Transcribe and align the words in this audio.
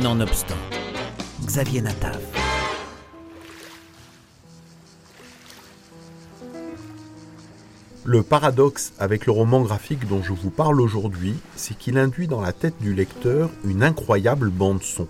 Nonobstant, 0.00 0.56
Xavier 1.44 1.82
Natav. 1.82 2.18
Le 8.04 8.22
paradoxe 8.22 8.94
avec 8.98 9.26
le 9.26 9.32
roman 9.32 9.60
graphique 9.60 10.08
dont 10.08 10.22
je 10.22 10.32
vous 10.32 10.48
parle 10.48 10.80
aujourd'hui, 10.80 11.34
c'est 11.56 11.76
qu'il 11.76 11.98
induit 11.98 12.26
dans 12.26 12.40
la 12.40 12.54
tête 12.54 12.76
du 12.80 12.94
lecteur 12.94 13.50
une 13.66 13.82
incroyable 13.82 14.48
bande-son. 14.48 15.08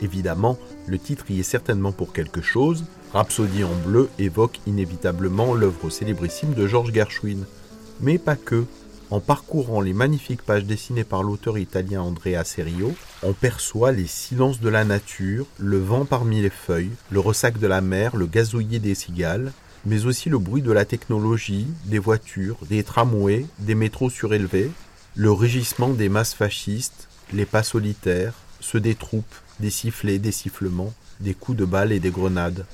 Évidemment, 0.00 0.58
le 0.86 1.00
titre 1.00 1.28
y 1.32 1.40
est 1.40 1.42
certainement 1.42 1.90
pour 1.90 2.12
quelque 2.12 2.40
chose. 2.40 2.84
Rhapsodie 3.12 3.64
en 3.64 3.74
bleu 3.84 4.08
évoque 4.20 4.60
inévitablement 4.68 5.54
l'œuvre 5.54 5.90
célébrissime 5.90 6.54
de 6.54 6.68
Georges 6.68 6.92
Gershwin. 6.92 7.44
Mais 8.00 8.18
pas 8.18 8.36
que. 8.36 8.64
En 9.10 9.20
parcourant 9.20 9.80
les 9.80 9.92
magnifiques 9.92 10.42
pages 10.42 10.64
dessinées 10.64 11.04
par 11.04 11.22
l'auteur 11.22 11.58
italien 11.58 12.00
Andrea 12.00 12.42
Serio, 12.42 12.94
on 13.22 13.32
perçoit 13.32 13.92
les 13.92 14.06
silences 14.06 14.60
de 14.60 14.68
la 14.68 14.84
nature, 14.84 15.46
le 15.58 15.78
vent 15.78 16.06
parmi 16.06 16.40
les 16.40 16.50
feuilles, 16.50 16.90
le 17.10 17.20
ressac 17.20 17.58
de 17.58 17.66
la 17.66 17.80
mer, 17.80 18.16
le 18.16 18.26
gazouillis 18.26 18.80
des 18.80 18.94
cigales, 18.94 19.52
mais 19.84 20.06
aussi 20.06 20.30
le 20.30 20.38
bruit 20.38 20.62
de 20.62 20.72
la 20.72 20.86
technologie, 20.86 21.66
des 21.84 21.98
voitures, 21.98 22.56
des 22.68 22.82
tramways, 22.82 23.46
des 23.58 23.74
métros 23.74 24.10
surélevés, 24.10 24.70
le 25.14 25.30
rugissement 25.30 25.90
des 25.90 26.08
masses 26.08 26.34
fascistes, 26.34 27.08
les 27.32 27.46
pas 27.46 27.62
solitaires, 27.62 28.34
ceux 28.60 28.80
des 28.80 28.94
troupes, 28.94 29.34
des 29.60 29.70
sifflets, 29.70 30.18
des 30.18 30.32
sifflements, 30.32 30.94
des 31.20 31.34
coups 31.34 31.58
de 31.58 31.64
balles 31.64 31.92
et 31.92 32.00
des 32.00 32.10
grenades. 32.10 32.64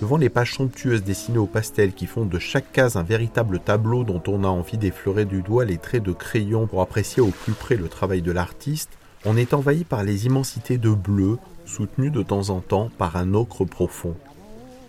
Devant 0.00 0.16
les 0.16 0.30
pages 0.30 0.54
somptueuses 0.54 1.04
dessinées 1.04 1.36
au 1.36 1.46
pastel 1.46 1.92
qui 1.92 2.06
font 2.06 2.24
de 2.24 2.38
chaque 2.38 2.72
case 2.72 2.96
un 2.96 3.02
véritable 3.02 3.60
tableau 3.60 4.02
dont 4.02 4.22
on 4.28 4.44
a 4.44 4.48
envie 4.48 4.78
d'effleurer 4.78 5.26
du 5.26 5.42
doigt 5.42 5.66
les 5.66 5.76
traits 5.76 6.02
de 6.02 6.12
crayon 6.12 6.66
pour 6.66 6.80
apprécier 6.80 7.22
au 7.22 7.28
plus 7.28 7.52
près 7.52 7.76
le 7.76 7.88
travail 7.88 8.22
de 8.22 8.32
l'artiste, 8.32 8.96
on 9.26 9.36
est 9.36 9.52
envahi 9.52 9.84
par 9.84 10.02
les 10.02 10.24
immensités 10.24 10.78
de 10.78 10.88
bleu, 10.88 11.36
soutenues 11.66 12.10
de 12.10 12.22
temps 12.22 12.48
en 12.48 12.60
temps 12.60 12.88
par 12.96 13.16
un 13.16 13.34
ocre 13.34 13.66
profond. 13.66 14.16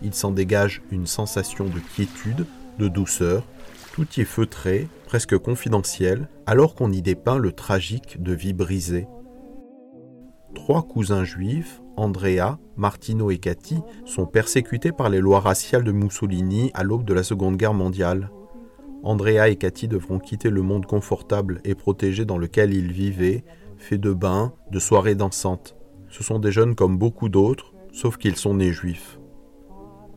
Il 0.01 0.13
s'en 0.13 0.31
dégage 0.31 0.81
une 0.91 1.07
sensation 1.07 1.65
de 1.65 1.79
quiétude, 1.93 2.45
de 2.79 2.87
douceur, 2.87 3.43
tout 3.91 4.07
y 4.15 4.21
est 4.21 4.25
feutré, 4.25 4.87
presque 5.07 5.37
confidentiel, 5.37 6.29
alors 6.45 6.73
qu'on 6.73 6.89
y 6.89 7.01
dépeint 7.01 7.37
le 7.37 7.51
tragique 7.51 8.23
de 8.23 8.31
vie 8.31 8.53
brisée. 8.53 9.07
Trois 10.55 10.83
cousins 10.83 11.25
juifs, 11.25 11.80
Andrea, 11.97 12.57
Martino 12.77 13.31
et 13.31 13.37
Cathy, 13.37 13.79
sont 14.05 14.25
persécutés 14.25 14.91
par 14.91 15.09
les 15.09 15.19
lois 15.19 15.39
raciales 15.39 15.83
de 15.83 15.91
Mussolini 15.91 16.71
à 16.73 16.83
l'aube 16.83 17.03
de 17.03 17.13
la 17.13 17.23
Seconde 17.23 17.57
Guerre 17.57 17.73
mondiale. 17.73 18.29
Andrea 19.03 19.49
et 19.49 19.55
Cathy 19.55 19.87
devront 19.87 20.19
quitter 20.19 20.49
le 20.49 20.61
monde 20.61 20.85
confortable 20.85 21.59
et 21.65 21.75
protégé 21.75 22.25
dans 22.25 22.37
lequel 22.37 22.73
ils 22.73 22.91
vivaient, 22.91 23.43
fait 23.77 23.97
de 23.97 24.13
bains, 24.13 24.53
de 24.71 24.79
soirées 24.79 25.15
dansantes. 25.15 25.75
Ce 26.09 26.23
sont 26.23 26.39
des 26.39 26.51
jeunes 26.51 26.75
comme 26.75 26.97
beaucoup 26.97 27.29
d'autres, 27.29 27.73
sauf 27.91 28.17
qu'ils 28.17 28.35
sont 28.35 28.55
nés 28.55 28.71
juifs. 28.71 29.19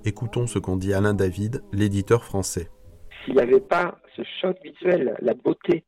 Écoutons 0.04 0.46
ce 0.46 0.58
qu'en 0.58 0.76
dit 0.76 0.92
Alain 0.92 1.14
David, 1.14 1.62
l'éditeur 1.72 2.24
français. 2.24 2.68
S'il 3.24 3.34
n'y 3.34 3.40
avait 3.40 3.60
pas 3.60 3.98
ce 4.16 4.22
choc 4.40 4.56
visuel, 4.62 5.16
la 5.20 5.32
beauté 5.32 5.84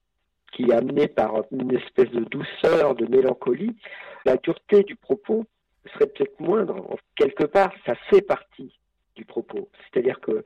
qui 0.53 0.71
est 0.71 0.73
amenée 0.73 1.07
par 1.07 1.43
une 1.53 1.75
espèce 1.75 2.11
de 2.11 2.25
douceur, 2.25 2.95
de 2.95 3.07
mélancolie, 3.07 3.77
la 4.25 4.37
dureté 4.37 4.85
du 4.85 4.97
propos 4.97 5.45
serait 5.91 6.07
peut-être 6.07 6.39
moindre. 6.41 6.97
Quelque 7.17 7.45
part, 7.45 7.73
ça 7.85 7.95
fait 8.11 8.23
partie 8.23 8.79
du 9.15 9.25
propos. 9.25 9.69
C'est-à-dire 9.93 10.21
que 10.21 10.45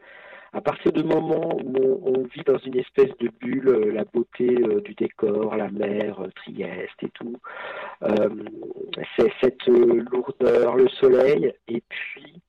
à 0.53 0.61
partir 0.61 0.93
du 0.93 1.05
moment 1.05 1.57
où 1.63 2.01
on, 2.05 2.23
vit 2.25 2.43
dans 2.45 2.59
une 2.59 2.77
espèce 2.77 3.17
de 3.19 3.29
bulle, 3.29 3.69
euh, 3.69 3.93
la 3.93 4.05
beauté 4.05 4.49
euh, 4.49 4.81
du 4.81 4.95
décor, 4.95 5.55
la 5.55 5.71
mer, 5.71 6.21
euh, 6.21 6.29
Trieste 6.35 7.03
et 7.03 7.11
tout, 7.11 7.37
c'est 9.17 9.33
cette 9.41 9.67
lourdeur, 9.67 10.75
le 10.75 10.89
soleil, 10.89 11.53
et 11.69 11.83
puis 11.89 12.41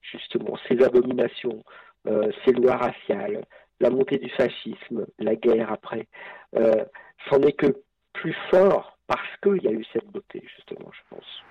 justement 0.00 0.58
ces 0.68 0.82
abominations, 0.82 1.62
ces 2.44 2.52
lois 2.52 2.76
raciales, 2.76 3.44
la 3.80 3.90
montée 3.90 4.18
du 4.18 4.30
fascisme, 4.30 5.06
la 5.18 5.36
guerre 5.36 5.70
après, 5.72 6.06
c'en 6.54 7.40
est 7.42 7.52
que 7.52 7.76
plus 8.12 8.36
fort 8.50 8.98
parce 9.06 9.36
qu'il 9.42 9.62
y 9.62 9.68
a 9.68 9.72
eu 9.72 9.84
cette 9.92 10.06
beauté, 10.06 10.42
justement, 10.56 10.90
je 10.92 11.16
pense. 11.16 11.44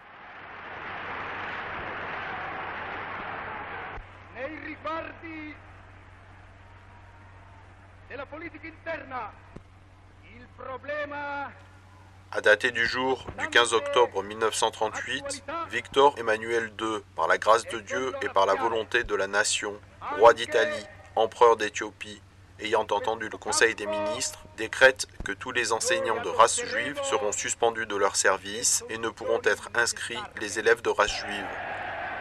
À 12.31 12.41
dater 12.41 12.71
du 12.71 12.85
jour 12.85 13.25
du 13.39 13.47
15 13.47 13.73
octobre 13.73 14.23
1938, 14.23 15.43
Victor 15.69 16.15
Emmanuel 16.17 16.71
II, 16.79 16.99
par 17.15 17.27
la 17.27 17.37
grâce 17.37 17.65
de 17.65 17.79
Dieu 17.79 18.13
et 18.21 18.29
par 18.29 18.45
la 18.45 18.55
volonté 18.55 19.03
de 19.03 19.15
la 19.15 19.27
nation, 19.27 19.79
roi 20.17 20.33
d'Italie, 20.33 20.85
empereur 21.15 21.57
d'Éthiopie, 21.57 22.21
ayant 22.59 22.87
entendu 22.89 23.29
le 23.29 23.37
Conseil 23.37 23.75
des 23.75 23.85
ministres, 23.85 24.45
décrète 24.57 25.07
que 25.25 25.31
tous 25.31 25.51
les 25.51 25.73
enseignants 25.73 26.21
de 26.21 26.29
race 26.29 26.63
juive 26.63 26.99
seront 27.03 27.31
suspendus 27.31 27.85
de 27.85 27.95
leur 27.95 28.15
service 28.15 28.83
et 28.89 28.97
ne 28.97 29.09
pourront 29.09 29.41
être 29.43 29.69
inscrits 29.75 30.21
les 30.39 30.59
élèves 30.59 30.81
de 30.81 30.89
race 30.89 31.15
juive 31.15 31.72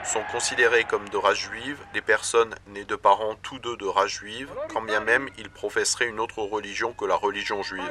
sont 0.05 0.23
considérés 0.31 0.85
comme 0.85 1.09
de 1.09 1.17
race 1.17 1.39
juive 1.39 1.79
les 1.95 2.01
personnes 2.01 2.55
nées 2.69 2.85
de 2.85 2.97
parents 2.97 3.35
tous 3.43 3.59
deux 3.59 3.77
de 3.77 3.87
race 3.87 4.11
juive, 4.11 4.51
quand 4.73 4.83
bien 4.83 5.01
même 5.01 5.29
ils 5.39 5.51
professeraient 5.51 6.09
une 6.09 6.21
autre 6.21 6.43
religion 6.43 6.93
que 6.93 7.05
la 7.05 7.15
religion 7.15 7.63
juive. 7.63 7.83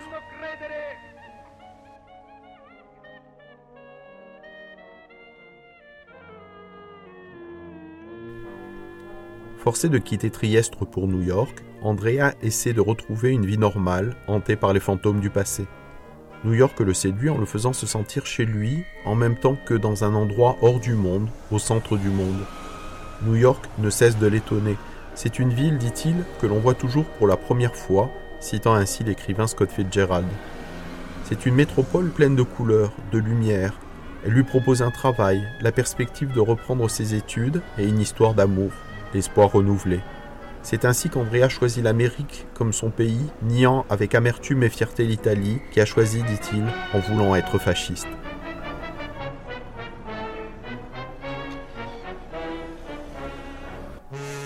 Forcé 9.57 9.89
de 9.89 9.99
quitter 9.99 10.31
Trieste 10.31 10.73
pour 10.75 11.07
New 11.07 11.21
York, 11.21 11.63
Andrea 11.83 12.33
essaie 12.41 12.73
de 12.73 12.81
retrouver 12.81 13.29
une 13.29 13.45
vie 13.45 13.59
normale, 13.59 14.15
hantée 14.27 14.55
par 14.55 14.73
les 14.73 14.79
fantômes 14.79 15.19
du 15.19 15.29
passé. 15.29 15.67
New 16.43 16.53
York 16.53 16.79
le 16.79 16.93
séduit 16.95 17.29
en 17.29 17.37
le 17.37 17.45
faisant 17.45 17.71
se 17.71 17.85
sentir 17.85 18.25
chez 18.25 18.45
lui, 18.45 18.83
en 19.05 19.13
même 19.13 19.35
temps 19.35 19.57
que 19.65 19.75
dans 19.75 20.03
un 20.03 20.15
endroit 20.15 20.57
hors 20.61 20.79
du 20.79 20.95
monde, 20.95 21.27
au 21.51 21.59
centre 21.59 21.97
du 21.97 22.09
monde. 22.09 22.39
New 23.21 23.35
York 23.35 23.63
ne 23.77 23.91
cesse 23.91 24.17
de 24.17 24.25
l'étonner. 24.25 24.75
C'est 25.13 25.37
une 25.37 25.53
ville, 25.53 25.77
dit-il, 25.77 26.15
que 26.41 26.47
l'on 26.47 26.57
voit 26.57 26.73
toujours 26.73 27.05
pour 27.05 27.27
la 27.27 27.37
première 27.37 27.75
fois, 27.75 28.09
citant 28.39 28.73
ainsi 28.73 29.03
l'écrivain 29.03 29.45
Scott 29.45 29.69
Fitzgerald. 29.71 30.27
C'est 31.25 31.45
une 31.45 31.53
métropole 31.53 32.09
pleine 32.09 32.35
de 32.35 32.41
couleurs, 32.41 32.91
de 33.11 33.19
lumière. 33.19 33.73
Elle 34.25 34.31
lui 34.31 34.43
propose 34.43 34.81
un 34.81 34.89
travail, 34.91 35.47
la 35.61 35.71
perspective 35.71 36.33
de 36.33 36.39
reprendre 36.39 36.89
ses 36.89 37.13
études 37.13 37.61
et 37.77 37.87
une 37.87 37.99
histoire 37.99 38.33
d'amour, 38.33 38.71
l'espoir 39.13 39.51
renouvelé. 39.51 39.99
C'est 40.63 40.85
ainsi 40.85 41.09
qu'Andrea 41.09 41.49
choisit 41.49 41.83
l'Amérique 41.83 42.45
comme 42.53 42.71
son 42.71 42.91
pays, 42.91 43.31
niant 43.41 43.85
avec 43.89 44.13
amertume 44.13 44.63
et 44.63 44.69
fierté 44.69 45.05
l'Italie, 45.05 45.59
qui 45.71 45.81
a 45.81 45.85
choisi, 45.85 46.21
dit-il, 46.23 46.63
en 46.93 46.99
voulant 46.99 47.35
être 47.35 47.57
fasciste. 47.57 48.07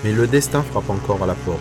Mais 0.03 0.14
le 0.14 0.28
destin 0.28 0.62
frappe 0.62 0.90
encore 0.90 1.24
à 1.24 1.26
la 1.26 1.36
porte. 1.36 1.59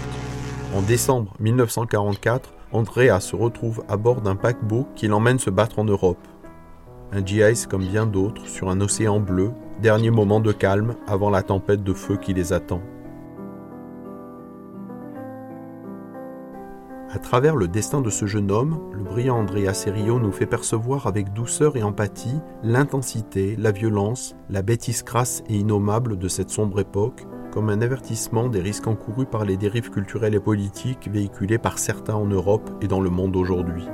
En 0.74 0.82
décembre 0.82 1.32
1944, 1.40 2.52
Andrea 2.72 3.20
se 3.20 3.36
retrouve 3.36 3.82
à 3.88 3.96
bord 3.96 4.20
d'un 4.20 4.36
paquebot 4.36 4.86
qui 4.94 5.08
l'emmène 5.08 5.38
se 5.38 5.50
battre 5.50 5.78
en 5.78 5.84
Europe. 5.84 6.18
Un 7.12 7.24
GIS 7.24 7.66
comme 7.68 7.84
bien 7.84 8.06
d'autres 8.06 8.46
sur 8.46 8.68
un 8.68 8.80
océan 8.80 9.18
bleu, 9.18 9.50
dernier 9.80 10.10
moment 10.10 10.40
de 10.40 10.52
calme 10.52 10.96
avant 11.06 11.30
la 11.30 11.42
tempête 11.42 11.82
de 11.82 11.92
feu 11.92 12.16
qui 12.16 12.34
les 12.34 12.52
attend. 12.52 12.82
À 17.14 17.20
travers 17.20 17.54
le 17.54 17.68
destin 17.68 18.00
de 18.00 18.10
ce 18.10 18.26
jeune 18.26 18.50
homme, 18.50 18.80
le 18.92 19.04
brillant 19.04 19.38
Andrea 19.38 19.72
Serio 19.72 20.18
nous 20.18 20.32
fait 20.32 20.46
percevoir 20.46 21.06
avec 21.06 21.32
douceur 21.32 21.76
et 21.76 21.84
empathie 21.84 22.40
l'intensité, 22.64 23.54
la 23.56 23.70
violence, 23.70 24.34
la 24.50 24.62
bêtise 24.62 25.04
crasse 25.04 25.44
et 25.48 25.54
innommable 25.54 26.18
de 26.18 26.26
cette 26.26 26.50
sombre 26.50 26.80
époque, 26.80 27.24
comme 27.52 27.70
un 27.70 27.82
avertissement 27.82 28.48
des 28.48 28.60
risques 28.60 28.88
encourus 28.88 29.26
par 29.26 29.44
les 29.44 29.56
dérives 29.56 29.90
culturelles 29.90 30.34
et 30.34 30.40
politiques 30.40 31.08
véhiculées 31.08 31.58
par 31.58 31.78
certains 31.78 32.16
en 32.16 32.26
Europe 32.26 32.68
et 32.82 32.88
dans 32.88 33.00
le 33.00 33.10
monde 33.10 33.36
aujourd'hui. 33.36 33.86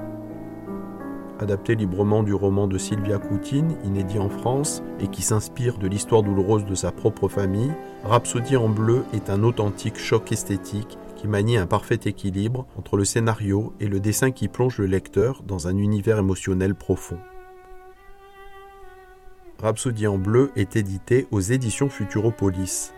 Adapté 1.41 1.75
librement 1.75 2.23
du 2.23 2.33
roman 2.33 2.69
de 2.69 2.79
Sylvia 2.79 3.19
Coutine, 3.19 3.77
inédit 3.85 4.19
en 4.19 4.31
France, 4.31 4.83
et 4.99 5.09
qui 5.09 5.21
s'inspire 5.21 5.77
de 5.77 5.89
l'histoire 5.89 6.23
douloureuse 6.23 6.65
de 6.65 6.75
sa 6.75 6.91
propre 6.91 7.29
famille, 7.29 7.73
Rhapsodie 8.03 8.57
en 8.57 8.71
bleu 8.71 9.05
est 9.13 9.29
un 9.29 9.43
authentique 9.43 9.99
choc 9.99 10.33
esthétique 10.33 10.97
qui 11.21 11.29
manie 11.29 11.59
un 11.59 11.67
parfait 11.67 12.01
équilibre 12.07 12.67
entre 12.79 12.97
le 12.97 13.05
scénario 13.05 13.75
et 13.79 13.89
le 13.89 14.01
dessin 14.01 14.31
qui 14.31 14.49
plonge 14.49 14.79
le 14.79 14.87
lecteur 14.87 15.43
dans 15.43 15.69
un 15.69 15.77
univers 15.77 16.19
émotionnel 16.19 16.75
profond. 16.75 17.19
Rhapsodie 19.59 20.07
en 20.07 20.17
bleu 20.17 20.51
est 20.57 20.77
édité 20.77 21.27
aux 21.31 21.41
éditions 21.41 21.91
Futuropolis. 21.91 22.95